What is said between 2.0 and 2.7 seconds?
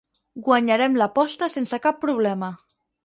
problema”.